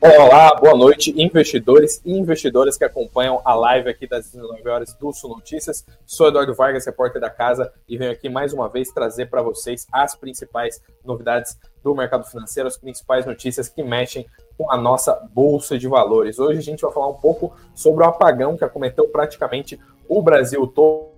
[0.00, 5.12] Olá, boa noite, investidores e investidoras que acompanham a live aqui das 19 horas do
[5.12, 5.84] Sul Notícias.
[6.06, 9.88] Sou Eduardo Vargas, repórter da casa, e venho aqui mais uma vez trazer para vocês
[9.92, 14.24] as principais novidades do mercado financeiro, as principais notícias que mexem
[14.56, 16.38] com a nossa bolsa de valores.
[16.38, 20.64] Hoje a gente vai falar um pouco sobre o apagão que acometeu praticamente o Brasil
[20.68, 21.10] todo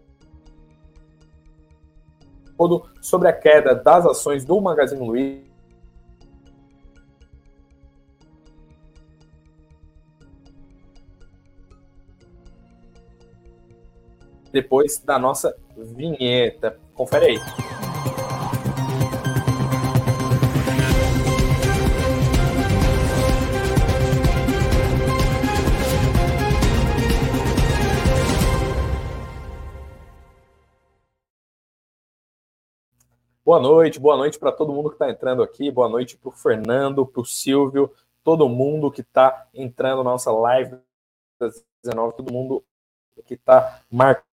[3.02, 5.49] sobre a queda das ações do Magazine Luiza
[14.52, 16.78] depois da nossa vinheta.
[16.94, 17.38] Confere aí.
[33.50, 36.30] Boa noite, boa noite para todo mundo que está entrando aqui, boa noite para o
[36.30, 37.92] Fernando, para o Silvio,
[38.22, 40.78] todo mundo que está entrando na nossa live
[41.36, 42.64] das 19, todo mundo
[43.24, 44.29] que está marcando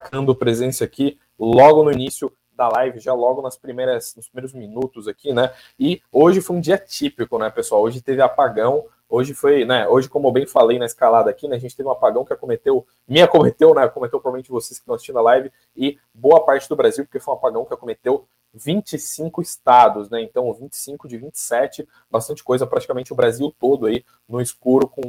[0.00, 5.06] marcando presença aqui logo no início da live, já logo nas primeiras, nos primeiros minutos
[5.06, 5.52] aqui, né?
[5.78, 7.82] E hoje foi um dia típico, né, pessoal?
[7.82, 9.86] Hoje teve apagão, hoje foi, né?
[9.88, 11.56] Hoje, como eu bem falei na escalada aqui, né?
[11.56, 13.84] A gente teve um apagão que acometeu, me acometeu, né?
[13.84, 17.34] Acometeu provavelmente vocês que estão assistindo a live e boa parte do Brasil, porque foi
[17.34, 20.22] um apagão que acometeu 25 estados, né?
[20.22, 25.02] Então, 25 de 27, bastante coisa, praticamente o Brasil todo aí no escuro com,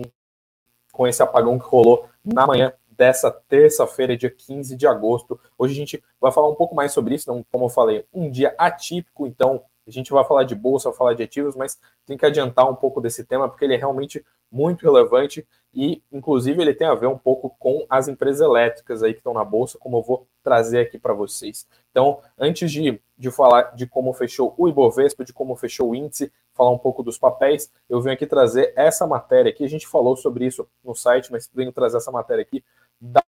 [0.92, 5.40] com esse apagão que rolou na manhã dessa terça-feira, dia 15 de agosto.
[5.58, 8.30] Hoje a gente vai falar um pouco mais sobre isso, não, como eu falei, um
[8.30, 12.16] dia atípico, então a gente vai falar de bolsa, vai falar de ativos, mas tem
[12.16, 16.76] que adiantar um pouco desse tema, porque ele é realmente muito relevante e, inclusive, ele
[16.76, 19.98] tem a ver um pouco com as empresas elétricas aí que estão na bolsa, como
[19.98, 21.66] eu vou trazer aqui para vocês.
[21.90, 26.32] Então, antes de, de falar de como fechou o Ibovespa, de como fechou o índice,
[26.54, 29.64] falar um pouco dos papéis, eu venho aqui trazer essa matéria aqui.
[29.64, 32.64] A gente falou sobre isso no site, mas venho trazer essa matéria aqui
[33.02, 33.24] da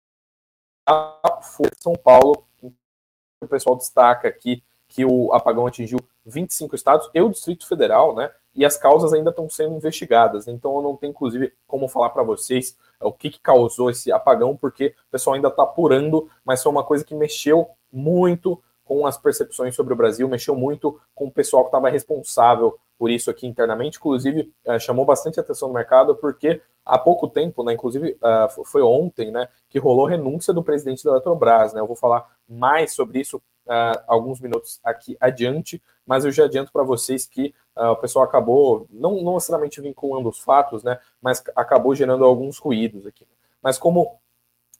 [1.42, 2.46] Folha de São Paulo.
[2.62, 8.30] O pessoal destaca aqui que o apagão atingiu 25 estados e o Distrito Federal, né?
[8.54, 10.48] E as causas ainda estão sendo investigadas.
[10.48, 14.10] Então eu não tenho, inclusive, como falar para vocês é, o que, que, causou esse
[14.10, 19.06] apagão, porque o pessoal ainda está apurando, mas foi uma coisa que mexeu muito com
[19.06, 23.30] as percepções sobre o Brasil, mexeu muito com o pessoal que estava responsável por isso
[23.30, 28.12] aqui internamente, inclusive uh, chamou bastante atenção no mercado, porque há pouco tempo, né, inclusive
[28.12, 32.26] uh, foi ontem, né, que rolou renúncia do presidente da Eletrobras, né, eu vou falar
[32.48, 37.54] mais sobre isso uh, alguns minutos aqui adiante, mas eu já adianto para vocês que
[37.76, 43.06] o pessoal acabou, não, não necessariamente vinculando os fatos, né, mas acabou gerando alguns ruídos
[43.06, 43.24] aqui.
[43.62, 44.18] Mas como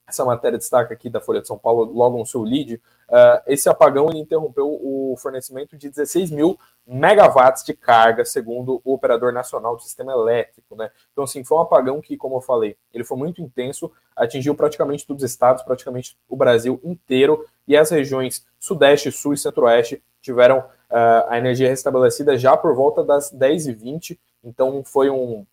[0.09, 3.69] essa matéria destaca aqui da Folha de São Paulo, logo no seu lead, uh, esse
[3.69, 9.83] apagão interrompeu o fornecimento de 16 mil megawatts de carga, segundo o operador nacional do
[9.83, 10.89] sistema elétrico, né?
[11.11, 15.05] Então, assim, foi um apagão que, como eu falei, ele foi muito intenso, atingiu praticamente
[15.05, 20.59] todos os estados, praticamente o Brasil inteiro, e as regiões Sudeste, Sul e Centro-Oeste tiveram
[20.59, 25.45] uh, a energia restabelecida já por volta das 10h20, então foi um,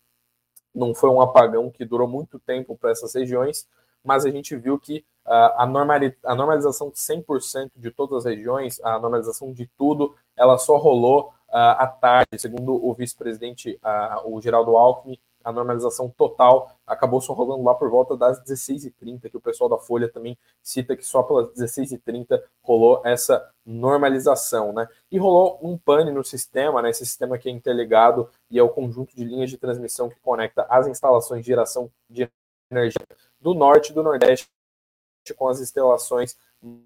[0.73, 3.67] não foi um apagão que durou muito tempo para essas regiões,
[4.07, 5.63] mas a gente viu que uh, a,
[6.23, 11.33] a normalização de 100% de todas as regiões, a normalização de tudo, ela só rolou
[11.49, 17.33] uh, à tarde, segundo o vice-presidente, uh, o Geraldo Alckmin, a normalização total acabou só
[17.33, 21.21] rolando lá por volta das 16h30, que o pessoal da Folha também cita que só
[21.23, 24.87] pelas 16h30 rolou essa normalização, né?
[25.09, 26.89] E rolou um pane no sistema, né?
[26.89, 30.65] Esse sistema que é interligado e é o conjunto de linhas de transmissão que conecta
[30.69, 32.29] as instalações de geração de
[32.69, 33.05] energia
[33.39, 34.49] do norte e do nordeste
[35.37, 36.37] com as instalações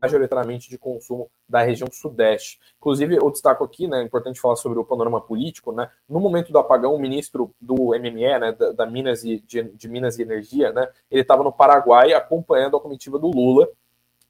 [0.02, 2.60] majoritariamente de consumo da região sudeste.
[2.78, 6.52] Inclusive, eu destaco aqui, né, é importante falar sobre o panorama político, né, no momento
[6.52, 10.24] do apagão, o ministro do MME, né, da, da Minas e, de, de, Minas e
[10.24, 13.70] Energia, né, ele estava no Paraguai acompanhando a comitiva do Lula,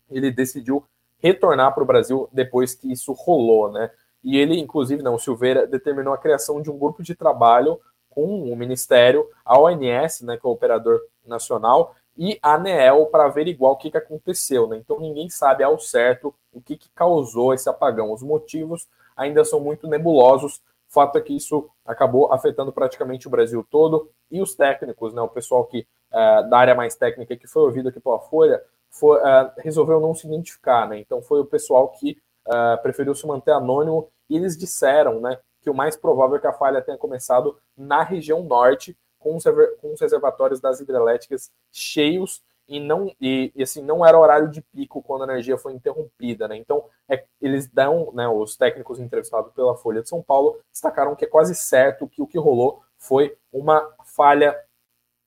[0.10, 0.84] ele decidiu
[1.18, 3.90] retornar para o Brasil depois que isso rolou, né,
[4.24, 7.80] e ele, inclusive, não, o Silveira determinou a criação de um grupo de trabalho
[8.12, 13.26] com o Ministério, a ONS, né, que é o operador nacional, e a ANEEL para
[13.26, 14.68] averiguar o que, que aconteceu.
[14.68, 14.78] Né?
[14.78, 18.12] Então ninguém sabe ao certo o que, que causou esse apagão.
[18.12, 20.62] Os motivos ainda são muito nebulosos.
[20.88, 25.30] Fato é que isso acabou afetando praticamente o Brasil todo e os técnicos, né, o
[25.30, 29.52] pessoal que uh, da área mais técnica que foi ouvido aqui pela Folha, foi, uh,
[29.58, 30.88] resolveu não se identificar.
[30.88, 31.00] Né?
[31.00, 32.18] Então foi o pessoal que
[32.48, 36.48] uh, preferiu se manter anônimo e eles disseram né, que o mais provável é que
[36.48, 39.44] a falha tenha começado na região norte, com os,
[39.80, 44.62] com os reservatórios das hidrelétricas cheios e não e, e, assim não era horário de
[44.62, 46.58] pico quando a energia foi interrompida, né?
[46.58, 51.26] Então é, eles dão, né, os técnicos entrevistados pela Folha de São Paulo destacaram que
[51.26, 54.58] é quase certo que o que rolou foi uma falha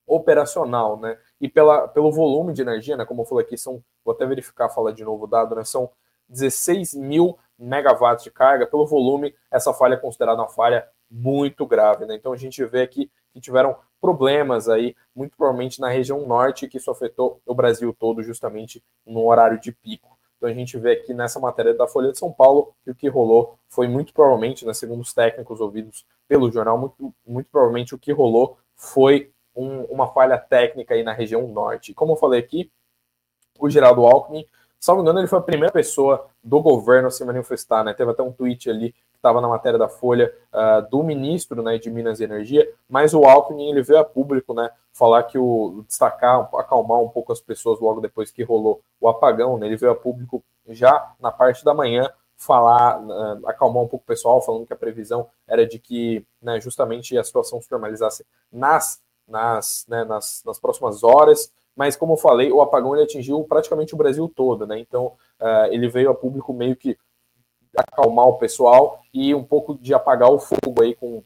[0.06, 1.18] operacional, né?
[1.40, 3.04] E pela, pelo volume de energia, né?
[3.04, 5.64] Como eu falei aqui, são, vou até verificar, falar de novo o dado, né?
[5.64, 5.90] São
[6.28, 8.66] 16 mil megawatts de carga.
[8.66, 12.14] Pelo volume, essa falha é considerada uma falha muito grave, né?
[12.14, 16.78] Então a gente vê aqui que tiveram problemas aí, muito provavelmente na região norte, que
[16.78, 20.16] isso afetou o Brasil todo justamente no horário de pico.
[20.36, 23.08] Então a gente vê aqui nessa matéria da Folha de São Paulo que o que
[23.08, 27.98] rolou foi muito provavelmente, né, segundo os técnicos ouvidos pelo jornal, muito, muito provavelmente o
[27.98, 31.94] que rolou foi um, uma falha técnica aí na região norte.
[31.94, 32.70] Como eu falei aqui,
[33.58, 34.46] o Geraldo Alckmin,
[34.78, 37.94] salvo engano, ele foi a primeira pessoa do governo a se manifestar, né?
[37.94, 41.90] Teve até um tweet ali estava na matéria da Folha uh, do ministro né, de
[41.90, 44.70] Minas e Energia, mas o Alckmin ele veio a público, né?
[44.92, 49.56] Falar que o destacar, acalmar um pouco as pessoas logo depois que rolou o apagão,
[49.56, 49.66] né?
[49.66, 54.06] Ele veio a público já na parte da manhã falar, uh, acalmar um pouco o
[54.06, 59.02] pessoal, falando que a previsão era de que né, justamente a situação se normalizasse nas
[59.26, 63.94] nas, né, nas, nas próximas horas, mas como eu falei, o apagão ele atingiu praticamente
[63.94, 64.78] o Brasil todo, né?
[64.78, 66.98] Então uh, ele veio a público meio que
[67.76, 71.22] acalmar o pessoal e um pouco de apagar o fogo aí com,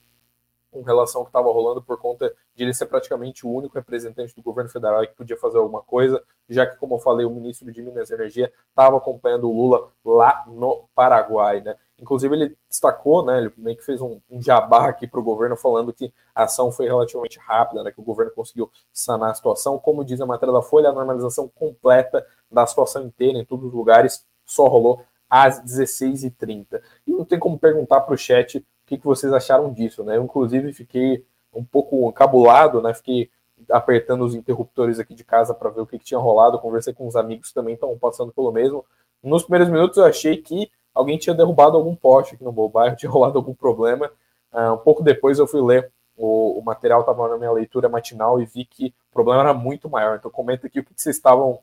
[0.71, 4.35] com relação ao que estava rolando por conta de ele ser praticamente o único representante
[4.35, 7.71] do governo federal que podia fazer alguma coisa, já que, como eu falei, o ministro
[7.73, 11.77] de Minas e Energia estava acompanhando o Lula lá no Paraguai, né?
[12.01, 15.57] Inclusive, ele destacou, né, ele meio que fez um, um jabá aqui para o governo,
[15.57, 19.79] falando que a ação foi relativamente rápida, né, que o governo conseguiu sanar a situação.
[19.79, 23.73] Como diz a matéria da Folha, a normalização completa da situação inteira, em todos os
[23.73, 26.81] lugares, só rolou às 16h30.
[27.07, 30.17] E não tem como perguntar para o chat o que, que vocês acharam disso, né?
[30.17, 32.95] Eu, inclusive, fiquei um pouco encabulado, né?
[32.95, 33.31] Fiquei
[33.71, 36.59] apertando os interruptores aqui de casa para ver o que, que tinha rolado.
[36.59, 38.85] Conversei com os amigos também estão passando pelo mesmo.
[39.23, 42.95] Nos primeiros minutos eu achei que alguém tinha derrubado algum poste aqui no meu bairro,
[42.97, 44.11] tinha rolado algum problema.
[44.53, 48.41] Uh, um pouco depois eu fui ler o, o material, estava na minha leitura matinal
[48.41, 50.17] e vi que o problema era muito maior.
[50.17, 51.61] Então comenta aqui o que, que vocês estavam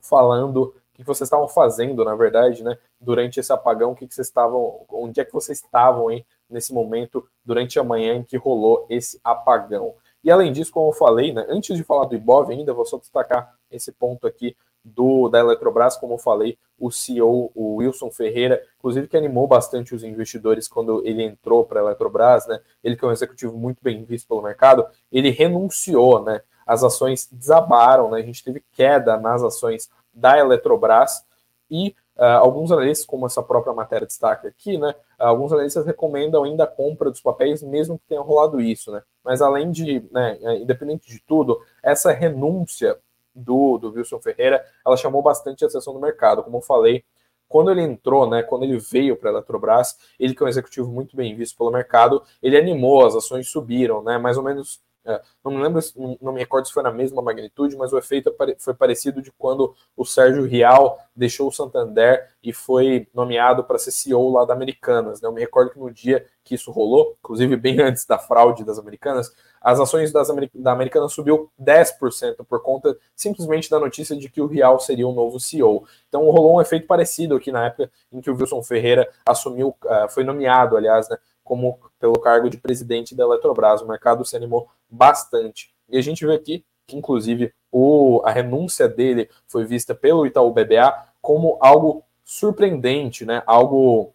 [0.00, 4.84] falando, que vocês estavam fazendo, na verdade, né, durante esse apagão, que, que vocês estavam,
[4.90, 9.20] onde é que vocês estavam hein, nesse momento, durante a manhã em que rolou esse
[9.22, 9.94] apagão.
[10.22, 12.98] E além disso, como eu falei, né, antes de falar do Ibov ainda, vou só
[12.98, 14.56] destacar esse ponto aqui
[14.86, 19.94] do da Eletrobras, como eu falei, o CEO, o Wilson Ferreira, inclusive que animou bastante
[19.94, 22.60] os investidores quando ele entrou para a Eletrobras, né?
[22.84, 26.40] Ele que é um executivo muito bem visto pelo mercado, ele renunciou, né?
[26.64, 28.18] As ações desabaram, né?
[28.18, 31.22] A gente teve queda nas ações da Eletrobras
[31.70, 34.94] e uh, alguns analistas, como essa própria matéria destaca aqui, né?
[35.18, 39.02] Alguns analistas recomendam ainda a compra dos papéis, mesmo que tenha rolado isso, né?
[39.22, 42.98] Mas além de, né, independente de tudo, essa renúncia
[43.34, 46.42] do, do Wilson Ferreira, ela chamou bastante a atenção do mercado.
[46.42, 47.04] Como eu falei,
[47.48, 50.90] quando ele entrou, né, quando ele veio para a Eletrobras, ele que é um executivo
[50.90, 54.95] muito bem visto pelo mercado, ele animou, as ações subiram, né, mais ou menos é,
[55.44, 55.80] não me lembro,
[56.20, 59.74] não me recordo se foi na mesma magnitude, mas o efeito foi parecido de quando
[59.96, 65.20] o Sérgio Rial deixou o Santander e foi nomeado para ser CEO lá da Americanas.
[65.20, 65.28] Né?
[65.28, 68.78] Eu me recordo que no dia que isso rolou, inclusive bem antes da fraude das
[68.78, 74.40] Americanas, as ações das da Americanas subiu 10% por conta simplesmente da notícia de que
[74.40, 75.84] o Rial seria o novo CEO.
[76.08, 80.08] Então rolou um efeito parecido aqui na época em que o Wilson Ferreira assumiu, uh,
[80.08, 83.80] foi nomeado, aliás, né, como pelo cargo de presidente da Eletrobras.
[83.80, 85.72] O mercado se animou bastante.
[85.88, 90.52] E a gente vê aqui que, inclusive, o, a renúncia dele foi vista pelo Itaú
[90.52, 93.42] BBA como algo surpreendente, né?
[93.46, 94.12] Algo,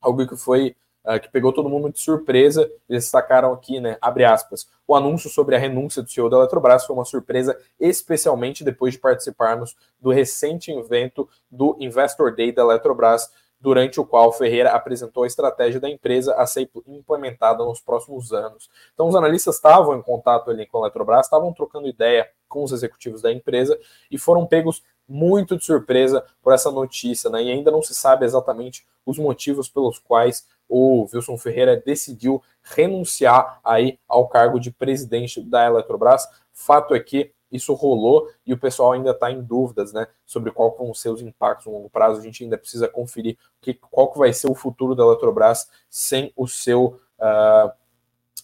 [0.00, 2.62] algo que foi uh, que pegou todo mundo de surpresa.
[2.88, 3.98] Eles destacaram aqui, né?
[4.00, 4.66] Abre aspas.
[4.86, 9.00] O anúncio sobre a renúncia do CEO da Eletrobras foi uma surpresa, especialmente depois de
[9.00, 13.30] participarmos do recente evento do Investor Day da Eletrobras,
[13.64, 18.68] durante o qual Ferreira apresentou a estratégia da empresa a ser implementada nos próximos anos.
[18.92, 22.72] Então, os analistas estavam em contato ali com a Eletrobras, estavam trocando ideia com os
[22.72, 23.80] executivos da empresa
[24.10, 27.42] e foram pegos muito de surpresa por essa notícia, né?
[27.42, 33.60] E ainda não se sabe exatamente os motivos pelos quais o Wilson Ferreira decidiu renunciar
[33.64, 36.28] aí ao cargo de presidente da Eletrobras.
[36.52, 40.76] Fato é que isso rolou e o pessoal ainda está em dúvidas, né, sobre qual
[40.76, 42.20] vão ser os impactos no longo prazo.
[42.20, 46.32] A gente ainda precisa conferir que, qual que vai ser o futuro da Eletrobras sem
[46.36, 47.72] o seu uh,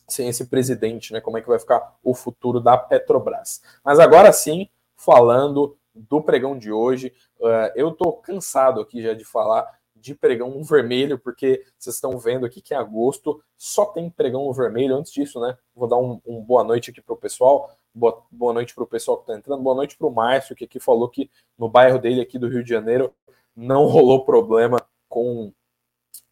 [0.08, 1.20] sem esse presidente, né?
[1.20, 3.62] Como é que vai ficar o futuro da Petrobras?
[3.84, 9.24] Mas agora sim, falando do pregão de hoje, uh, eu tô cansado aqui já de
[9.24, 14.50] falar de pregão vermelho, porque vocês estão vendo aqui que em agosto só tem pregão
[14.52, 14.96] vermelho.
[14.96, 15.56] Antes disso, né?
[15.74, 17.70] Vou dar um, um boa noite aqui para o pessoal.
[17.92, 19.62] Boa, boa noite para o pessoal que está entrando.
[19.62, 21.28] Boa noite para o Márcio, que aqui falou que
[21.58, 23.12] no bairro dele aqui do Rio de Janeiro
[23.54, 25.52] não rolou problema com,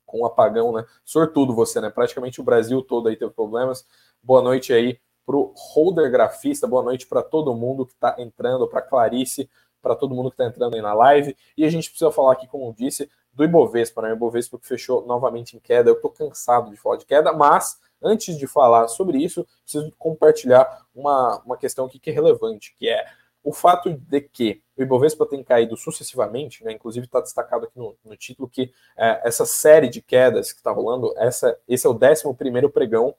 [0.06, 0.84] com o apagão, né?
[1.04, 1.90] Sortudo você, né?
[1.90, 3.84] Praticamente o Brasil todo aí teve problemas.
[4.22, 8.80] Boa noite aí pro Holder Grafista, boa noite para todo mundo que está entrando, para
[8.80, 9.50] Clarice,
[9.82, 11.36] para todo mundo que está entrando aí na live.
[11.56, 14.12] E a gente precisa falar aqui, como disse, do Ibovespa, né?
[14.12, 15.90] O Ibovespa que fechou novamente em queda.
[15.90, 20.86] Eu estou cansado de falar de queda, mas antes de falar sobre isso, preciso compartilhar
[20.94, 23.06] uma, uma questão aqui que é relevante, que é
[23.42, 27.96] o fato de que o Ibovespa tem caído sucessivamente, né, inclusive está destacado aqui no,
[28.04, 31.94] no título que é, essa série de quedas que está rolando, essa, esse é o
[31.94, 33.14] 11 primeiro pregão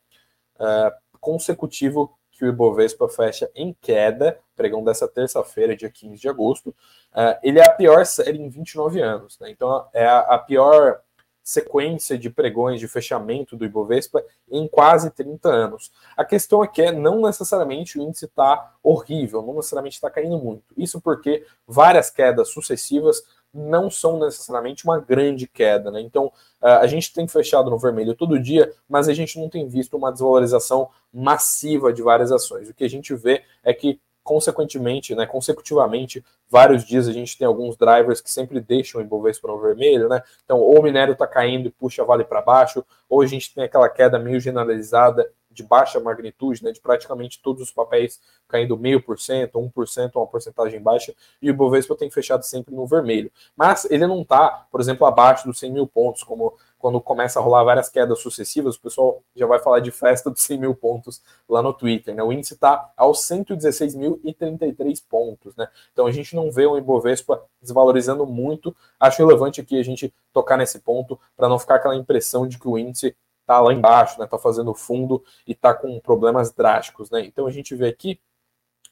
[0.59, 6.69] é, consecutivo que o Ibovespa fecha em queda, pregão dessa terça-feira, dia 15 de agosto.
[7.11, 9.51] Uh, ele é a pior série em 29 anos, né?
[9.51, 11.01] Então é a, a, pior
[11.49, 15.91] sequência de pregões de fechamento do Ibovespa em quase 30 anos.
[16.15, 20.63] A questão aqui é não necessariamente o índice está horrível, não necessariamente está caindo muito.
[20.77, 25.99] Isso porque várias quedas sucessivas não são necessariamente uma grande queda, né?
[26.01, 29.97] Então a gente tem fechado no vermelho todo dia, mas a gente não tem visto
[29.97, 32.69] uma desvalorização massiva de várias ações.
[32.69, 37.47] O que a gente vê é que consequentemente, né, consecutivamente, vários dias a gente tem
[37.47, 40.21] alguns drivers que sempre deixam o Ibovespa no vermelho, né?
[40.43, 43.63] Então, ou o minério está caindo e puxa vale para baixo, ou a gente tem
[43.63, 49.01] aquela queda meio generalizada de baixa magnitude, né, de praticamente todos os papéis caindo meio
[49.01, 53.31] por cento, 1%, uma porcentagem baixa, e o Ibovespa tem fechado sempre no vermelho.
[53.55, 57.43] Mas ele não está, por exemplo, abaixo dos 100 mil pontos, como quando começa a
[57.43, 61.21] rolar várias quedas sucessivas, o pessoal já vai falar de festa dos 100 mil pontos
[61.47, 62.15] lá no Twitter.
[62.15, 62.23] Né?
[62.23, 65.53] O índice está aos 116.033 pontos.
[65.57, 65.67] Né?
[65.91, 68.73] Então a gente não vê o Ibovespa desvalorizando muito.
[68.97, 72.67] Acho relevante aqui a gente tocar nesse ponto para não ficar aquela impressão de que
[72.67, 73.13] o índice
[73.49, 74.25] está lá embaixo, né?
[74.25, 77.25] Está fazendo fundo e está com problemas drásticos, né?
[77.25, 78.19] Então a gente vê aqui,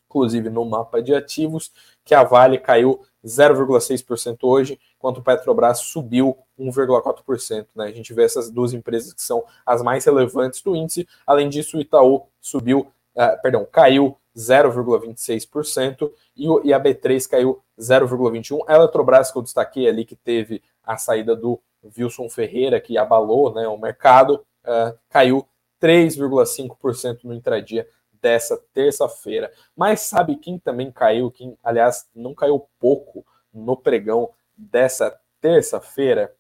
[0.10, 1.72] inclusive no mapa de ativos,
[2.04, 7.68] que a Vale caiu 0,6% hoje, enquanto o Petrobras subiu 1,4%.
[7.76, 7.86] Né?
[7.86, 11.08] A gente vê essas duas empresas que são as mais relevantes do índice.
[11.26, 18.64] Além disso, o Itaú subiu, uh, perdão, caiu 0,26% e, e a B3 caiu 0,21%.
[18.68, 21.60] A Eletrobras, que eu destaquei ali, que teve a saída do
[21.98, 25.48] Wilson Ferreira, que abalou né, o mercado, uh, caiu
[25.82, 27.88] 3,5% no intradia
[28.22, 29.52] dessa terça-feira.
[29.76, 36.34] Mas sabe quem também caiu, quem, aliás, não caiu pouco no pregão dessa terça-feira?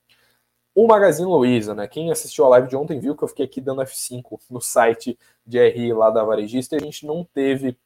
[0.73, 1.87] O Magazine Luiza, né?
[1.87, 5.17] Quem assistiu a live de ontem viu que eu fiquei aqui dando F5 no site
[5.45, 7.77] de RI lá da Varejista e a gente não teve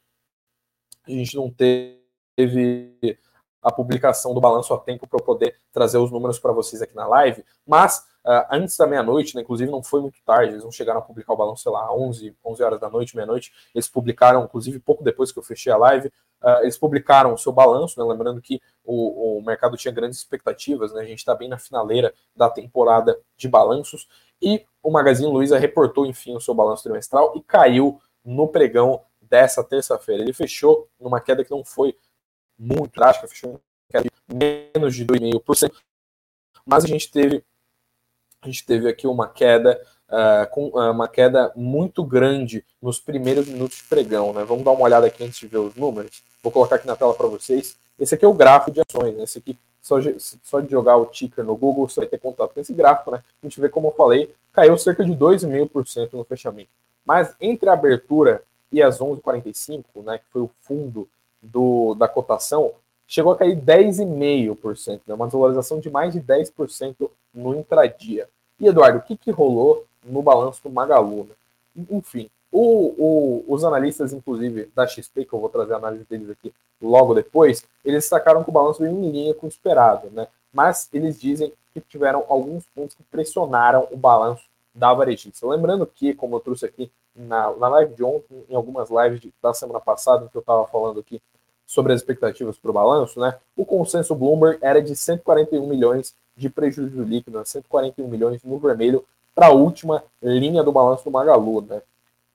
[1.04, 3.18] a gente não teve
[3.62, 6.94] a publicação do balanço a tempo para eu poder trazer os números para vocês aqui
[6.96, 10.72] na live, mas uh, antes da meia-noite, né, inclusive não foi muito tarde, eles não
[10.72, 14.44] chegaram a publicar o balanço, sei lá, 11, 11 horas da noite, meia-noite, eles publicaram,
[14.44, 16.08] inclusive pouco depois que eu fechei a live,
[16.42, 20.92] uh, eles publicaram o seu balanço, né, lembrando que o, o mercado tinha grandes expectativas,
[20.92, 24.08] né, a gente está bem na finaleira da temporada de balanços,
[24.42, 29.62] e o Magazine Luiza reportou, enfim, o seu balanço trimestral e caiu no pregão dessa
[29.62, 30.22] terça-feira.
[30.22, 31.96] Ele fechou numa queda que não foi
[32.58, 33.60] muito drástica, fechou
[33.92, 35.72] de menos de 2,5%,
[36.64, 37.44] mas a gente teve
[38.40, 43.46] a gente teve aqui uma queda uh, com uh, uma queda muito grande nos primeiros
[43.46, 44.42] minutos de pregão, né?
[44.42, 46.24] Vamos dar uma olhada aqui antes de ver os números.
[46.42, 47.76] Vou colocar aqui na tela para vocês.
[47.96, 49.22] Esse aqui é o gráfico de ações, né?
[49.22, 49.96] Esse aqui só,
[50.42, 53.22] só de jogar o ticker no Google você vai ter contato com esse gráfico, né?
[53.42, 56.70] A gente vê como eu falei, caiu cerca de 2,5% no fechamento.
[57.04, 58.42] Mas entre a abertura
[58.72, 61.08] e as 11h45, né, que foi o fundo
[61.42, 62.72] do, da cotação
[63.06, 65.14] chegou a cair 10,5%, né?
[65.14, 68.28] uma desvalorização de mais de 10% no intradia.
[68.58, 71.24] E, Eduardo, o que, que rolou no balanço do Magalu?
[71.24, 71.84] Né?
[71.90, 76.30] Enfim, o, o, os analistas, inclusive, da XP, que eu vou trazer a análise deles
[76.30, 80.26] aqui logo depois, eles destacaram que o balanço veio em linha com o esperado, né?
[80.52, 85.46] mas eles dizem que tiveram alguns pontos que pressionaram o balanço da varejista.
[85.46, 89.32] Lembrando que, como eu trouxe aqui na, na live de ontem, em algumas lives de,
[89.42, 91.20] da semana passada, em que eu estava falando aqui
[91.66, 93.38] sobre as expectativas para o balanço, né?
[93.56, 98.10] O consenso Bloomberg era de 141 milhões de prejuízo líquido, 141 né?
[98.10, 101.82] milhões no vermelho para a última linha do balanço do Magalu, né?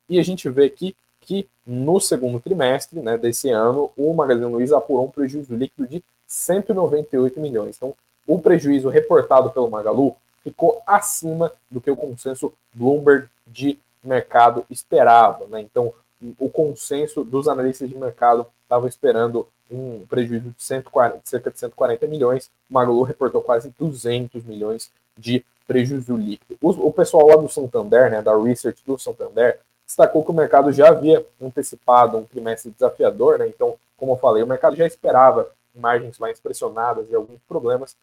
[0.10, 4.77] E a gente vê aqui que no segundo trimestre, né, desse ano, o Magazine Luiza
[4.77, 7.75] apurou um prejuízo líquido de 198 milhões.
[7.75, 7.94] Então,
[8.25, 10.15] o prejuízo reportado pelo Magalu
[10.48, 15.60] ficou acima do que o consenso Bloomberg de mercado esperava, né?
[15.60, 15.94] Então,
[16.39, 22.08] o consenso dos analistas de mercado estava esperando um prejuízo de 140, cerca de 140
[22.08, 26.58] milhões, o Magalu reportou quase 200 milhões de prejuízo líquido.
[26.62, 30.72] O, o, pessoal lá do Santander, né, da Research do Santander, destacou que o mercado
[30.72, 35.50] já havia antecipado um trimestre desafiador, né, então, como eu falei, o mercado já esperava
[35.75, 37.98] margens mais pressionadas e alguns problemas,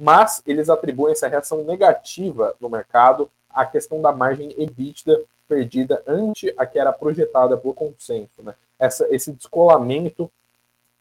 [0.00, 6.54] mas eles atribuem essa reação negativa no mercado à questão da margem EBITDA perdida ante
[6.56, 8.42] a que era projetada por consenso.
[8.42, 8.54] Né?
[8.78, 10.30] Essa, esse descolamento,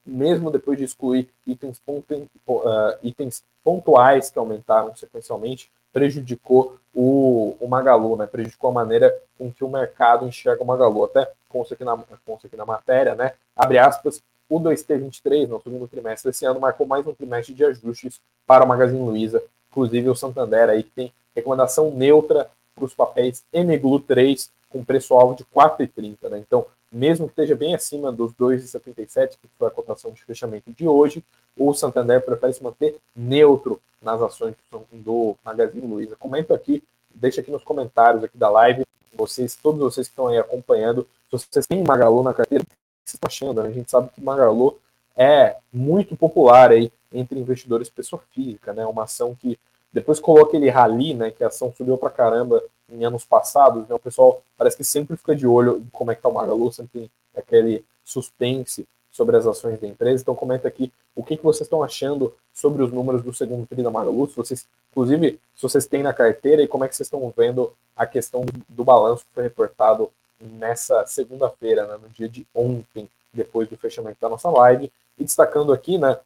[0.05, 7.67] mesmo depois de excluir itens, pontu, uh, itens pontuais que aumentaram sequencialmente, prejudicou o, o
[7.69, 8.27] Magalu, né?
[8.27, 11.05] prejudicou a maneira com que o mercado enxerga o Magalu.
[11.05, 13.31] Até consta aqui na, consta aqui na matéria, né?
[13.55, 18.19] abre aspas, o 2T23, no segundo trimestre desse ano, marcou mais um trimestre de ajustes
[18.47, 23.43] para o Magazine Luiza, inclusive o Santander aí que tem recomendação neutra para os papéis
[23.53, 26.29] MGLU 3 com preço-alvo de 4,30.
[26.29, 26.39] Né?
[26.39, 30.87] Então, mesmo que esteja bem acima dos 2,77, que foi a cotação de fechamento de
[30.87, 31.23] hoje,
[31.55, 34.55] o Santander prefere se manter neutro nas ações
[34.91, 36.15] do Magazine Luiza.
[36.15, 36.81] Comenta aqui,
[37.13, 41.45] deixa aqui nos comentários aqui da live, vocês, todos vocês que estão aí acompanhando, se
[41.51, 42.63] vocês têm Magalu na carteira,
[43.09, 43.63] vocês estão achando?
[43.63, 43.69] Né?
[43.69, 44.77] A gente sabe que Magalu
[45.15, 48.85] é muito popular aí entre investidores pessoa física, né?
[48.85, 49.59] Uma ação que
[49.91, 51.31] depois colou aquele rally, né?
[51.31, 53.95] Que a ação subiu pra caramba em anos passados, né?
[53.95, 56.71] O pessoal parece que sempre fica de olho em como é que tá o Magalu,
[56.71, 60.21] sempre tem aquele suspense sobre as ações da empresa.
[60.21, 63.83] Então comenta aqui o que, que vocês estão achando sobre os números do segundo TRI
[63.83, 67.07] da Magalu, se vocês, inclusive, se vocês têm na carteira e como é que vocês
[67.07, 72.29] estão vendo a questão do, do balanço que foi reportado nessa segunda-feira, né, no dia
[72.29, 74.91] de ontem, depois do fechamento da nossa live.
[75.17, 76.17] E destacando aqui, né,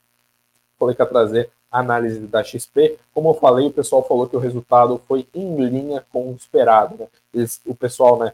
[0.80, 3.00] falei que ia trazer a análise da XP.
[3.14, 6.96] Como eu falei, o pessoal falou que o resultado foi em linha com o esperado.
[6.98, 7.08] Né?
[7.34, 8.34] Eles, o pessoal, né,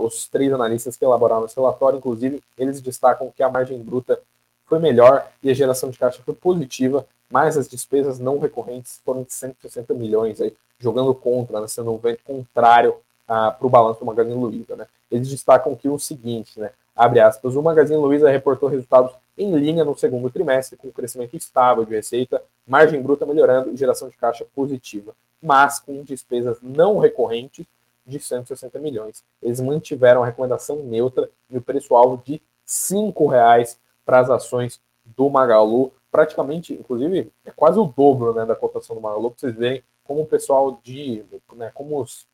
[0.00, 4.20] os três analistas que elaboraram esse relatório, inclusive, eles destacam que a margem bruta
[4.66, 9.22] foi melhor e a geração de caixa foi positiva, mas as despesas não recorrentes foram
[9.22, 14.00] de 160 milhões, aí, jogando contra, né, sendo um vento contrário ah, para o balanço
[14.00, 14.76] do Magazine Luiza.
[14.76, 14.86] Né?
[15.10, 19.84] Eles destacam que o seguinte, né, abre aspas, o Magazine Luiza reportou resultados em linha
[19.84, 24.46] no segundo trimestre, com crescimento estável de receita, margem bruta melhorando e geração de caixa
[24.54, 27.66] positiva, mas com despesas não recorrentes
[28.06, 29.24] de 160 milhões.
[29.42, 35.28] Eles mantiveram a recomendação neutra e o preço-alvo de R$ 5,00 para as ações do
[35.28, 39.82] Magalu, praticamente, inclusive, é quase o dobro né, da cotação do Magalu, para vocês verem
[40.04, 42.26] como o pessoal de, né, como os,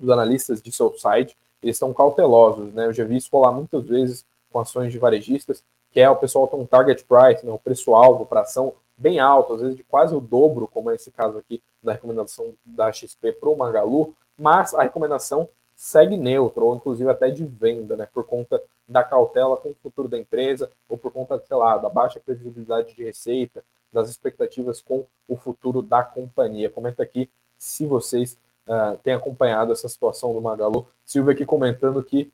[0.00, 2.86] os analistas de seu site, eles estão cautelosos, né?
[2.86, 6.46] Eu já vi isso rolar muitas vezes com ações de varejistas, que é o pessoal
[6.46, 10.14] tem um target price, né, um preço-alvo para ação bem alto, às vezes de quase
[10.14, 14.74] o dobro, como é esse caso aqui da recomendação da XP para o Magalu, mas
[14.74, 19.70] a recomendação segue neutro, ou inclusive até de venda, né, por conta da cautela com
[19.70, 24.08] o futuro da empresa, ou por conta, sei lá, da baixa previsibilidade de receita, das
[24.08, 26.70] expectativas com o futuro da companhia.
[26.70, 27.28] Comenta aqui
[27.58, 30.86] se vocês uh, têm acompanhado essa situação do Magalu.
[31.04, 32.30] Silvio aqui comentando que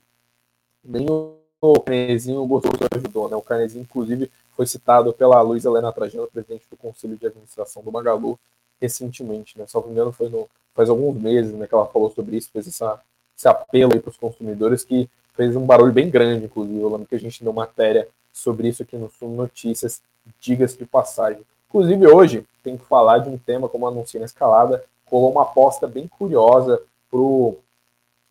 [0.85, 3.37] nem o Carnezinho gostou que ajudou, né?
[3.37, 7.93] O Carnezinho, inclusive, foi citado pela Luiz Helena Trajano, presidente do Conselho de Administração do
[7.93, 8.39] Magalu,
[8.81, 9.67] recentemente, né?
[9.67, 12.67] Só me engano, foi no, faz alguns meses né, que ela falou sobre isso, fez
[12.67, 13.01] essa,
[13.37, 16.81] esse apelo para os consumidores que fez um barulho bem grande, inclusive.
[16.81, 20.03] Eu lembro que a gente deu matéria sobre isso aqui no Sul Notícias,
[20.41, 21.43] diga-se de passagem.
[21.69, 25.87] Inclusive, hoje, tem que falar de um tema, como anunciei na escalada, rolou uma aposta
[25.87, 27.57] bem curiosa pro,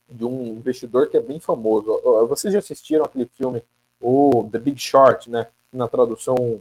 [0.09, 2.01] de um investidor que é bem famoso.
[2.27, 3.63] Vocês já assistiram aquele filme,
[4.01, 5.45] o The Big Short, né?
[5.71, 6.59] Na tradução,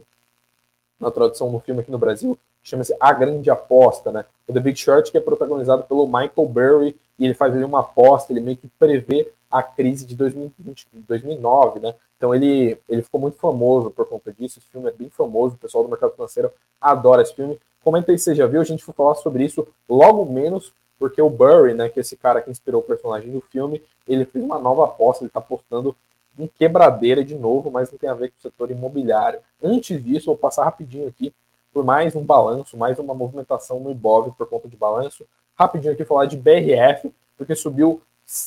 [0.99, 4.23] na tradução do filme aqui no Brasil, chama-se A Grande Aposta, né?
[4.47, 7.79] O The Big Short, que é protagonizado pelo Michael Burry, e ele faz ali uma
[7.79, 11.95] aposta, ele meio que prevê a crise de 2020, 2009, né?
[12.15, 14.59] Então ele, ele ficou muito famoso por conta disso.
[14.59, 17.59] Esse filme é bem famoso, o pessoal do mercado financeiro adora esse filme.
[17.83, 21.21] Comenta aí se você já viu, a gente vai falar sobre isso logo menos, porque
[21.21, 24.43] o Burry, né, que é esse cara que inspirou o personagem do filme, ele fez
[24.43, 25.95] uma nova aposta, ele está apostando
[26.37, 29.39] em quebradeira de novo, mas não tem a ver com o setor imobiliário.
[29.61, 31.33] Antes disso, vou passar rapidinho aqui
[31.73, 35.25] por mais um balanço, mais uma movimentação no Ibov por conta de balanço.
[35.55, 38.01] Rapidinho aqui falar de BRF, porque subiu,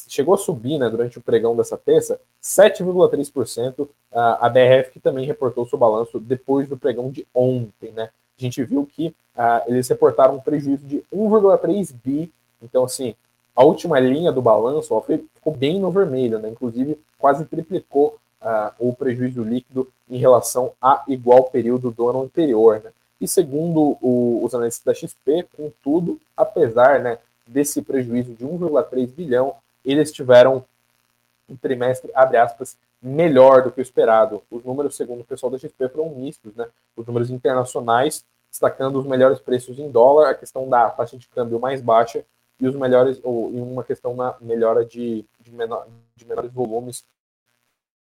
[0.08, 3.88] chegou a subir né, durante o pregão dessa terça, 7,3%.
[4.12, 7.90] A BRF que também reportou seu balanço depois do pregão de ontem.
[7.92, 8.10] Né?
[8.38, 12.32] A gente viu que uh, eles reportaram um prejuízo de 1,3 bi.
[12.62, 13.14] Então, assim,
[13.54, 16.48] a última linha do balanço ó, ficou bem no vermelho, né?
[16.48, 22.80] inclusive quase triplicou uh, o prejuízo líquido em relação a igual período do ano anterior.
[22.82, 22.90] Né?
[23.20, 29.54] E segundo o, os analistas da XP, contudo, apesar né, desse prejuízo de 1,3 bilhão,
[29.84, 30.64] eles tiveram
[31.48, 34.42] um trimestre, abre aspas, melhor do que o esperado.
[34.50, 36.66] Os números, segundo o pessoal da XP, foram mistos, né?
[36.96, 41.60] Os números internacionais, destacando os melhores preços em dólar, a questão da taxa de câmbio
[41.60, 42.24] mais baixa
[42.58, 45.86] e os melhores, ou em uma questão na melhora de, de, menor,
[46.16, 47.04] de menores volumes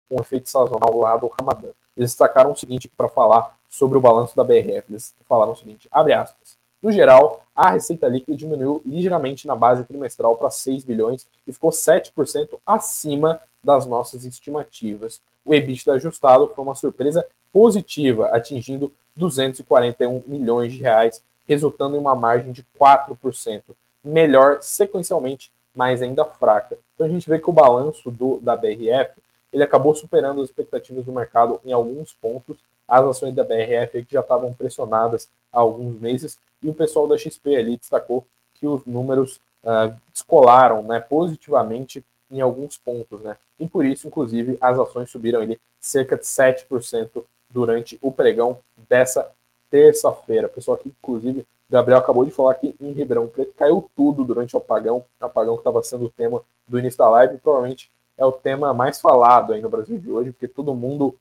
[0.08, 1.68] com efeito sazonal lá do Ramadã.
[1.96, 4.84] Eles destacaram o seguinte para falar sobre o balanço da BRF.
[4.90, 9.84] Eles falaram o seguinte, abre aspas, No geral, a receita líquida diminuiu ligeiramente na base
[9.84, 15.20] trimestral para 6 bilhões e ficou 7% acima das nossas estimativas.
[15.44, 22.14] O EBITDA ajustado foi uma surpresa positiva, atingindo 241 milhões de reais, resultando em uma
[22.14, 23.62] margem de 4%,
[24.02, 26.78] melhor sequencialmente, mas ainda fraca.
[26.94, 29.20] Então a gente vê que o balanço do, da BRF
[29.52, 32.57] ele acabou superando as expectativas do mercado em alguns pontos.
[32.88, 37.18] As ações da BRF que já estavam pressionadas há alguns meses e o pessoal da
[37.18, 43.37] XP ali destacou que os números uh, descolaram né, positivamente em alguns pontos, né?
[43.59, 49.31] E por isso, inclusive, as ações subiram ali cerca de 7% durante o pregão dessa
[49.71, 50.49] terça-feira.
[50.49, 54.59] Pessoal aqui, inclusive, Gabriel acabou de falar que em Ribeirão Preto caiu tudo durante o
[54.59, 58.33] apagão, o apagão que estava sendo o tema do início da live, provavelmente é o
[58.33, 61.14] tema mais falado aí no Brasil de hoje, porque todo mundo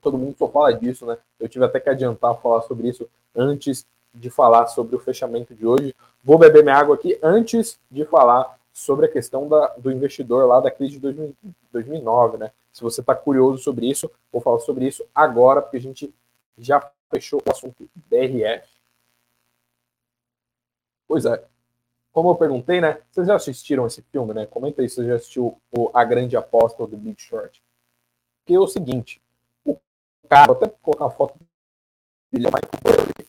[0.00, 1.16] todo mundo só fala disso, né?
[1.40, 5.66] Eu tive até que adiantar falar sobre isso antes de falar sobre o fechamento de
[5.66, 5.94] hoje.
[6.22, 10.60] Vou beber minha água aqui antes de falar sobre a questão da, do investidor lá
[10.60, 11.36] da crise de 2000,
[11.72, 12.50] 2009, né?
[12.72, 16.12] Se você está curioso sobre isso, vou falar sobre isso agora, porque a gente
[16.58, 18.68] já fechou o assunto BRF.
[21.06, 21.44] Pois é.
[22.12, 23.00] Como eu perguntei, né?
[23.10, 24.44] Vocês já assistiram esse filme, né?
[24.46, 27.62] Comenta aí se você já assistiu o A Grande Aposta do Big Short.
[28.44, 29.22] Que é o seguinte,
[29.64, 29.78] o
[30.28, 31.38] cara, vou até colocar a foto
[32.32, 33.28] dele, Michael Burry.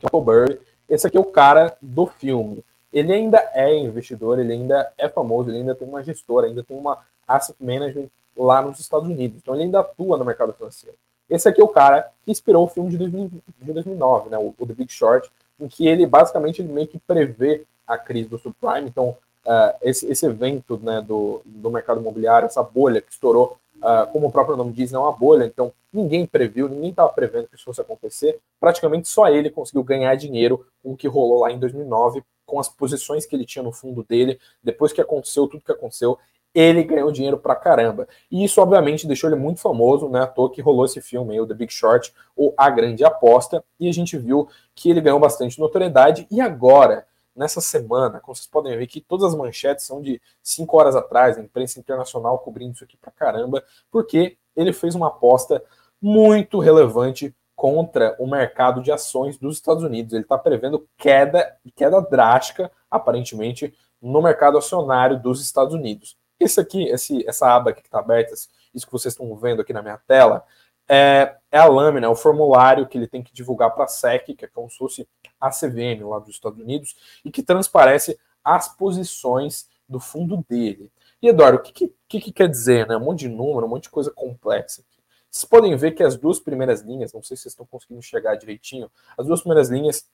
[0.00, 0.60] Michael Burry.
[0.88, 5.50] Esse aqui é o cara do filme ele ainda é investidor, ele ainda é famoso,
[5.50, 9.38] ele ainda tem uma gestora, ainda tem uma asset management lá nos Estados Unidos.
[9.40, 10.96] Então ele ainda atua no mercado financeiro.
[11.28, 14.54] Esse aqui é o cara que inspirou o filme de, 2000, de 2009, né, o,
[14.58, 18.38] o, The Big Short, em que ele basicamente ele meio que prevê a crise do
[18.38, 18.88] subprime.
[18.88, 24.06] Então uh, esse, esse evento né, do, do mercado imobiliário, essa bolha que estourou Uh,
[24.12, 27.54] como o próprio nome diz, é uma bolha, então ninguém previu, ninguém estava prevendo que
[27.54, 28.38] isso fosse acontecer.
[28.60, 32.68] Praticamente só ele conseguiu ganhar dinheiro com o que rolou lá em 2009, com as
[32.68, 34.40] posições que ele tinha no fundo dele.
[34.60, 36.18] Depois que aconteceu tudo que aconteceu,
[36.52, 38.08] ele ganhou dinheiro pra caramba.
[38.28, 40.22] E isso, obviamente, deixou ele muito famoso, né?
[40.22, 43.64] À toa que rolou esse filme aí, o The Big Short, ou A Grande Aposta,
[43.78, 46.26] e a gente viu que ele ganhou bastante notoriedade.
[46.28, 50.76] E agora, nessa semana, como vocês podem ver que todas as manchetes são de cinco
[50.76, 55.62] horas atrás, a imprensa internacional cobrindo isso aqui pra caramba, porque ele fez uma aposta
[56.02, 60.14] muito relevante contra o mercado de ações dos Estados Unidos.
[60.14, 66.16] Ele está prevendo queda, queda drástica, aparentemente, no mercado acionário dos Estados Unidos.
[66.40, 69.74] Esse aqui, esse, essa aba aqui que está aberta, isso que vocês estão vendo aqui
[69.74, 70.42] na minha tela,
[70.88, 74.34] é, é a lâmina, é o formulário que ele tem que divulgar para a SEC,
[74.34, 75.06] que é como se fosse
[75.38, 80.90] a CVM lá dos Estados Unidos, e que transparece as posições do fundo dele.
[81.20, 82.86] E Eduardo, o que, que, que quer dizer?
[82.86, 82.96] Né?
[82.96, 84.82] Um monte de número, um monte de coisa complexa.
[85.30, 88.34] Vocês podem ver que as duas primeiras linhas, não sei se vocês estão conseguindo chegar
[88.34, 90.04] direitinho, as duas primeiras linhas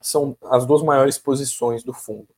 [0.00, 2.28] são as duas maiores posições do fundo.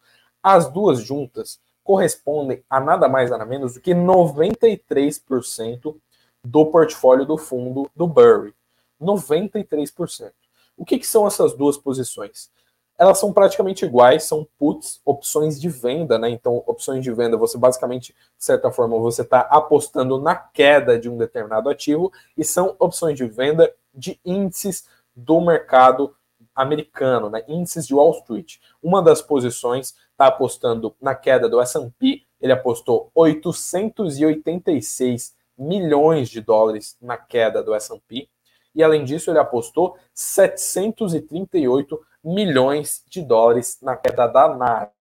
[0.43, 5.97] As duas juntas correspondem a nada mais nada menos do que 93%
[6.45, 8.55] do portfólio do fundo do Burry.
[9.01, 10.33] 93%.
[10.77, 12.51] O que, que são essas duas posições?
[12.97, 16.31] Elas são praticamente iguais, são puts, opções de venda, né?
[16.31, 21.09] Então, opções de venda, você basicamente, de certa forma, você está apostando na queda de
[21.09, 26.15] um determinado ativo, e são opções de venda de índices do mercado
[26.55, 27.43] americano, né?
[27.49, 28.59] índices de Wall Street.
[28.83, 36.97] Uma das posições está apostando na queda do S&P, ele apostou 886 milhões de dólares
[37.01, 38.29] na queda do S&P,
[38.75, 44.93] e além disso ele apostou 738 milhões de dólares na queda da Nasdaq.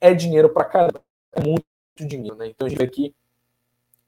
[0.00, 1.64] É dinheiro para caramba, é muito
[1.98, 2.48] dinheiro, né?
[2.48, 3.14] Então a gente vê aqui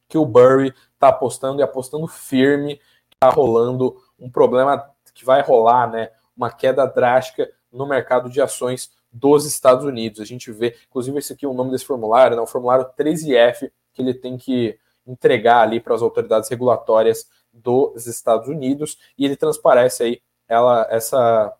[0.09, 2.81] que o Burry está apostando e apostando firme,
[3.13, 6.11] está rolando um problema que vai rolar, né?
[6.37, 10.21] Uma queda drástica no mercado de ações dos Estados Unidos.
[10.21, 12.43] A gente vê, inclusive, esse aqui é o nome desse formulário, né?
[12.43, 18.49] O formulário 13F que ele tem que entregar ali para as autoridades regulatórias dos Estados
[18.49, 21.55] Unidos e ele transparece aí ela essa,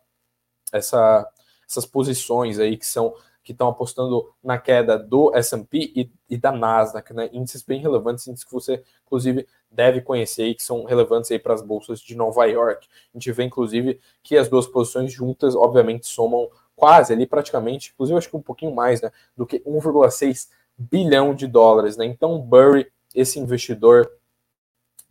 [0.75, 1.27] essa
[1.67, 6.51] essas posições aí que são que estão apostando na queda do S&P e, e, da
[6.51, 7.29] Nasdaq, né?
[7.31, 11.53] Índices bem relevantes, índices que você inclusive deve conhecer e que são relevantes aí para
[11.53, 12.87] as bolsas de Nova York.
[13.13, 18.17] A gente vê inclusive que as duas posições juntas, obviamente, somam quase ali praticamente, inclusive
[18.17, 22.05] acho que um pouquinho mais, né, do que 1,6 bilhão de dólares, né?
[22.05, 24.11] Então, Burry esse investidor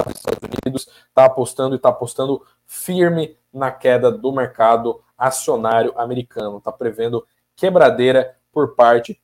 [0.05, 6.59] dos Estados Unidos está apostando e está apostando firme na queda do mercado acionário americano,
[6.59, 9.21] está prevendo quebradeira por parte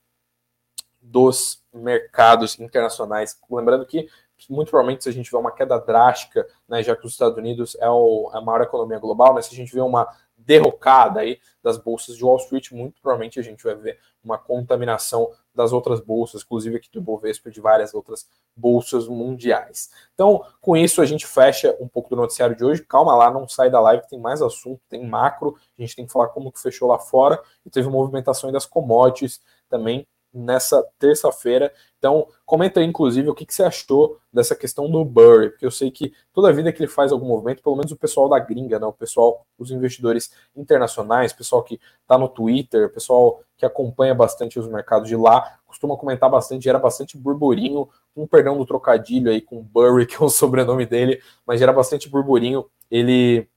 [1.01, 3.39] dos mercados internacionais.
[3.49, 4.07] Lembrando que,
[4.49, 7.75] muito provavelmente se a gente vê uma queda drástica, né, já que os Estados Unidos
[7.79, 10.07] é, o, é a maior economia global, mas se a gente vê uma
[10.45, 15.31] derrocada aí das bolsas de Wall Street, muito provavelmente a gente vai ver uma contaminação
[15.53, 19.91] das outras bolsas, inclusive aqui do Bovespa de várias outras bolsas mundiais.
[20.13, 22.83] Então, com isso a gente fecha um pouco do noticiário de hoje.
[22.83, 26.11] Calma lá, não sai da live, tem mais assunto, tem macro, a gente tem que
[26.11, 31.73] falar como que fechou lá fora e teve movimentação das commodities também nessa terça-feira.
[31.97, 35.71] Então, comenta aí, inclusive, o que, que, você achou dessa questão do Burry, porque eu
[35.71, 38.79] sei que toda vida que ele faz algum movimento, pelo menos o pessoal da gringa,
[38.79, 44.57] né, o pessoal, os investidores internacionais, pessoal que está no Twitter, pessoal que acompanha bastante
[44.57, 49.41] os mercados de lá, costuma comentar bastante, gera bastante burburinho, um perdão do trocadilho aí
[49.41, 53.47] com Burry, que é o sobrenome dele, mas gera bastante burburinho ele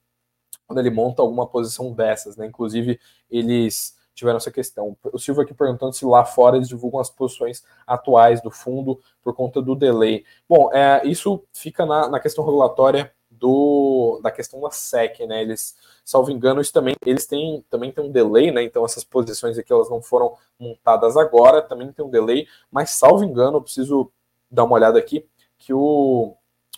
[0.66, 2.46] quando ele monta alguma posição dessas, né?
[2.46, 2.98] Inclusive,
[3.30, 4.96] eles tiveram essa questão.
[5.12, 9.34] O Silvio aqui perguntando se lá fora eles divulgam as posições atuais do fundo por
[9.34, 10.24] conta do delay.
[10.48, 15.42] Bom, é, isso fica na, na questão regulatória do, da questão da SEC, né?
[15.42, 18.62] Eles, salvo engano, isso também, eles têm também tem um delay, né?
[18.62, 23.24] Então essas posições aqui elas não foram montadas agora, também tem um delay, mas salvo
[23.24, 24.10] engano, eu preciso
[24.50, 25.26] dar uma olhada aqui
[25.58, 26.34] que o,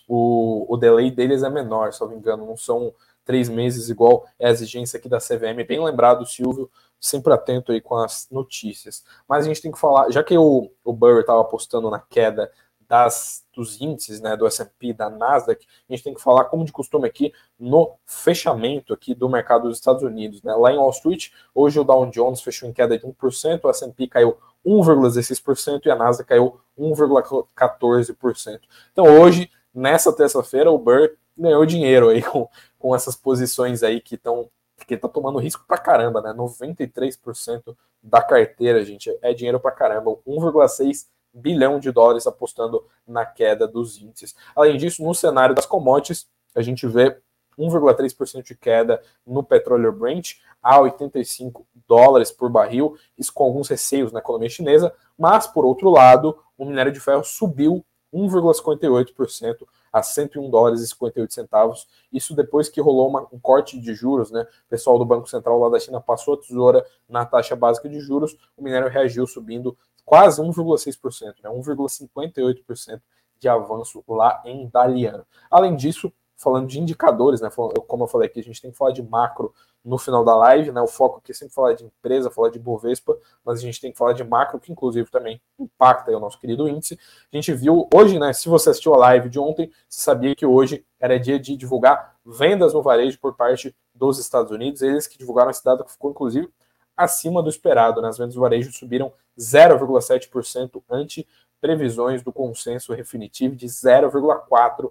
[0.08, 2.92] o, o delay deles é menor, salvo engano, não são
[3.26, 5.66] três meses igual é a exigência aqui da CVM.
[5.66, 9.04] Bem lembrado, Silvio, sempre atento aí com as notícias.
[9.28, 12.50] Mas a gente tem que falar, já que o, o Burry estava apostando na queda
[12.88, 16.70] das, dos índices, né, do S&P, da Nasdaq, a gente tem que falar, como de
[16.70, 20.40] costume aqui, no fechamento aqui do mercado dos Estados Unidos.
[20.42, 20.54] Né?
[20.54, 24.06] Lá em Wall Street, hoje o Dow Jones fechou em queda de 1%, o S&P
[24.06, 28.60] caiu 1,16% e a Nasdaq caiu 1,14%.
[28.92, 32.48] Então hoje, nessa terça-feira, o Burr ganhou dinheiro aí com,
[32.86, 36.32] com essas posições aí que estão porque tá tomando risco pra caramba, né?
[36.32, 40.12] 93% da carteira, gente, é dinheiro pra caramba.
[40.24, 44.36] 1,6 bilhão de dólares apostando na queda dos índices.
[44.54, 47.18] Além disso, no cenário das commodities, a gente vê
[47.58, 54.12] 1,3% de queda no petróleo Brent a 85 dólares por barril, isso com alguns receios
[54.12, 60.50] na economia chinesa, mas por outro lado, o minério de ferro subiu 1,58% a 101
[60.50, 61.88] dólares e 58 centavos.
[62.12, 64.42] Isso depois que rolou uma, um corte de juros, né?
[64.42, 67.98] O pessoal do Banco Central lá da China passou a tesoura na taxa básica de
[67.98, 71.48] juros, o minério reagiu subindo quase 1,6%, né?
[71.48, 73.00] 1,58%
[73.38, 75.24] de avanço lá em Dalian.
[75.50, 77.50] Além disso, falando de indicadores, né?
[77.86, 80.70] Como eu falei aqui, a gente tem que falar de macro no final da live,
[80.70, 80.80] né?
[80.80, 83.90] O foco aqui é sempre falar de empresa, falar de Bovespa, mas a gente tem
[83.90, 86.98] que falar de macro, que inclusive também impacta o nosso querido índice.
[87.32, 88.32] A gente viu hoje, né?
[88.32, 92.16] Se você assistiu a live de ontem, você sabia que hoje era dia de divulgar
[92.24, 94.82] vendas no varejo por parte dos Estados Unidos.
[94.82, 96.50] Eles que divulgaram esse dado que ficou, inclusive,
[96.96, 98.02] acima do esperado.
[98.02, 98.08] Né?
[98.08, 101.26] As vendas do varejo subiram 0,7% ante
[101.60, 104.90] previsões do consenso definitivo de 0,4%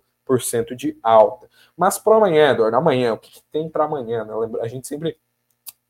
[0.76, 1.48] de alta.
[1.78, 4.24] Mas para amanhã, Eduardo, amanhã, o que, que tem para amanhã?
[4.24, 4.34] Né?
[4.62, 5.18] A gente sempre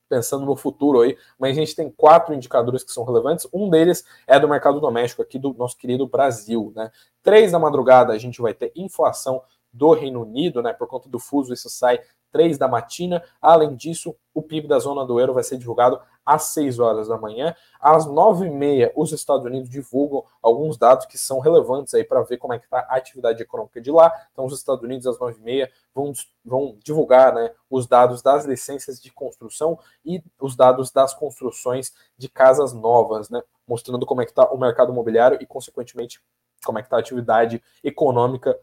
[0.10, 3.48] pensando no futuro aí, mas a gente tem quatro indicadores que são relevantes.
[3.54, 6.92] Um deles é do mercado doméstico aqui do nosso querido Brasil, né?
[7.24, 9.42] Três da madrugada a gente vai ter inflação
[9.74, 10.74] do Reino Unido, né?
[10.74, 12.00] Por conta do fuso, isso sai
[12.36, 13.24] 3 da matina.
[13.42, 17.18] Além disso, o PIB da zona do euro vai ser divulgado às 6 horas da
[17.18, 17.56] manhã.
[17.80, 22.22] Às 9 e meia, os Estados Unidos divulgam alguns dados que são relevantes aí para
[22.24, 24.12] ver como é que está a atividade econômica de lá.
[24.34, 26.12] Então, os Estados Unidos, às 9 e meia, vão,
[26.44, 32.28] vão divulgar né, os dados das licenças de construção e os dados das construções de
[32.28, 33.42] casas novas, né?
[33.66, 36.22] Mostrando como é que está o mercado imobiliário e, consequentemente,
[36.66, 38.60] como é que está a atividade econômica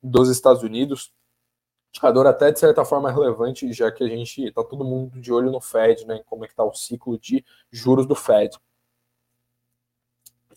[0.00, 1.12] dos Estados Unidos
[1.90, 5.50] indicador até de certa forma relevante, já que a gente está todo mundo de olho
[5.50, 8.56] no Fed, né, como é que está o ciclo de juros do Fed.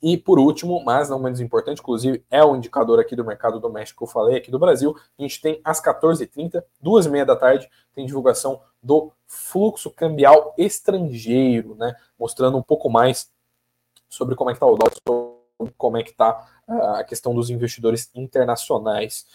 [0.01, 3.99] E por último, mas não menos importante, inclusive é o indicador aqui do mercado doméstico
[3.99, 7.35] que eu falei aqui do Brasil, a gente tem às 14h30, duas e meia da
[7.35, 13.31] tarde, tem divulgação do fluxo cambial estrangeiro, né, mostrando um pouco mais
[14.09, 17.33] sobre como é que está o dólar, sobre como é que está ah, a questão
[17.33, 19.25] dos investidores internacionais.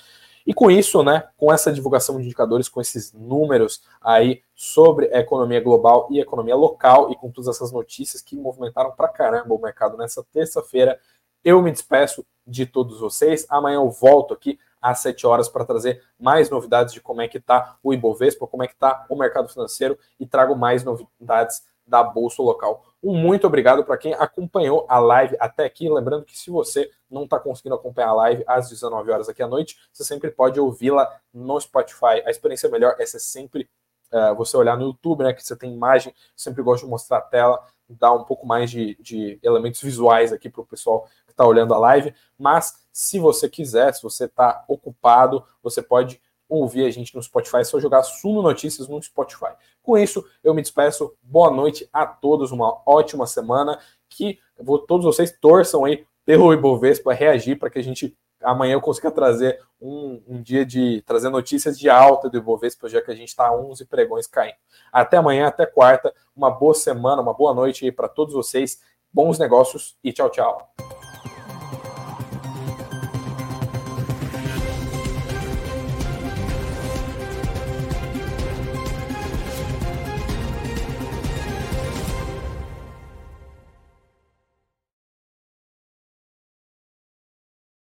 [0.49, 5.21] E com isso, né, com essa divulgação de indicadores, com esses números aí sobre a
[5.21, 9.61] economia global e economia local e com todas essas notícias que movimentaram pra caramba o
[9.61, 10.99] mercado nessa terça-feira,
[11.45, 13.47] eu me despeço de todos vocês.
[13.51, 17.37] Amanhã eu volto aqui às 7 horas para trazer mais novidades de como é que
[17.37, 22.03] está o Ibovespa, como é que está o mercado financeiro e trago mais novidades da
[22.03, 22.85] bolsa local.
[23.03, 25.89] Um muito obrigado para quem acompanhou a live até aqui.
[25.89, 29.49] Lembrando que se você não está conseguindo acompanhar a live às 19 horas aqui à
[29.49, 32.23] noite, você sempre pode ouvi-la no Spotify.
[32.27, 33.69] A experiência melhor é ser sempre
[34.13, 35.33] uh, você olhar no YouTube, né?
[35.33, 36.15] Que você tem imagem.
[36.37, 40.51] sempre gosto de mostrar a tela, dar um pouco mais de, de elementos visuais aqui
[40.51, 42.15] para o pessoal que está olhando a live.
[42.39, 47.59] Mas se você quiser, se você está ocupado, você pode ouvir a gente no Spotify,
[47.59, 49.53] é só jogar Suno Notícias no Spotify.
[49.83, 51.15] Com isso, eu me despeço.
[51.23, 53.79] Boa noite a todos, uma ótima semana.
[54.09, 54.39] Que
[54.87, 59.61] todos vocês torçam aí pelo Ibovespa reagir para que a gente amanhã eu consiga trazer
[59.81, 63.53] um, um, dia de trazer notícias de alta do Ibovespa, já que a gente está
[63.53, 64.57] 11 pregões caindo.
[64.93, 66.15] Até amanhã, até quarta.
[66.35, 68.81] Uma boa semana, uma boa noite aí para todos vocês.
[69.13, 71.08] Bons negócios e tchau, tchau.